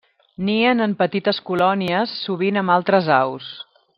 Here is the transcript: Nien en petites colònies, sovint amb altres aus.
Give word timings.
Nien 0.45 0.79
en 0.85 0.95
petites 1.01 1.41
colònies, 1.51 2.17
sovint 2.23 2.59
amb 2.63 2.77
altres 2.79 3.13
aus. 3.21 3.55